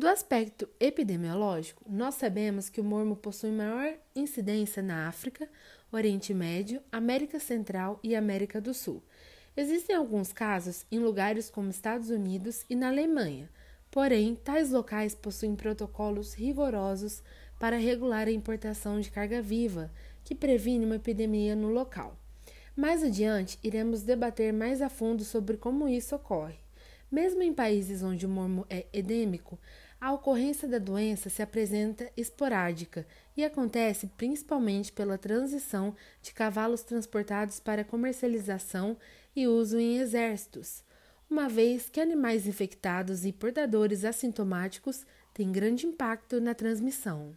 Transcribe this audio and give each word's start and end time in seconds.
Do 0.00 0.08
aspecto 0.08 0.66
epidemiológico, 0.80 1.84
nós 1.86 2.14
sabemos 2.14 2.70
que 2.70 2.80
o 2.80 2.84
mormo 2.84 3.14
possui 3.14 3.50
maior 3.50 3.92
incidência 4.16 4.82
na 4.82 5.06
África, 5.06 5.46
Oriente 5.92 6.32
Médio, 6.32 6.80
América 6.90 7.38
Central 7.38 8.00
e 8.02 8.16
América 8.16 8.62
do 8.62 8.72
Sul. 8.72 9.02
Existem 9.54 9.94
alguns 9.94 10.32
casos 10.32 10.86
em 10.90 10.98
lugares 10.98 11.50
como 11.50 11.68
Estados 11.68 12.08
Unidos 12.08 12.64
e 12.70 12.74
na 12.74 12.88
Alemanha, 12.88 13.50
porém, 13.90 14.34
tais 14.36 14.70
locais 14.70 15.14
possuem 15.14 15.54
protocolos 15.54 16.32
rigorosos 16.32 17.22
para 17.58 17.76
regular 17.76 18.26
a 18.26 18.32
importação 18.32 19.00
de 19.00 19.10
carga 19.10 19.42
viva, 19.42 19.92
que 20.24 20.34
previne 20.34 20.86
uma 20.86 20.96
epidemia 20.96 21.54
no 21.54 21.68
local. 21.68 22.16
Mais 22.74 23.04
adiante, 23.04 23.58
iremos 23.62 24.00
debater 24.00 24.50
mais 24.50 24.80
a 24.80 24.88
fundo 24.88 25.24
sobre 25.24 25.58
como 25.58 25.86
isso 25.86 26.16
ocorre. 26.16 26.56
Mesmo 27.10 27.42
em 27.42 27.52
países 27.52 28.04
onde 28.04 28.24
o 28.24 28.28
mormo 28.28 28.64
é 28.70 28.86
endêmico, 28.94 29.58
a 30.00 30.12
ocorrência 30.12 30.66
da 30.66 30.78
doença 30.78 31.28
se 31.28 31.42
apresenta 31.42 32.10
esporádica 32.16 33.06
e 33.36 33.44
acontece 33.44 34.06
principalmente 34.16 34.90
pela 34.90 35.18
transição 35.18 35.94
de 36.22 36.32
cavalos 36.32 36.82
transportados 36.82 37.60
para 37.60 37.84
comercialização 37.84 38.96
e 39.36 39.46
uso 39.46 39.78
em 39.78 39.98
exércitos, 39.98 40.82
uma 41.28 41.48
vez 41.48 41.90
que 41.90 42.00
animais 42.00 42.46
infectados 42.46 43.26
e 43.26 43.32
portadores 43.32 44.04
assintomáticos 44.04 45.04
têm 45.34 45.52
grande 45.52 45.86
impacto 45.86 46.40
na 46.40 46.54
transmissão. 46.54 47.36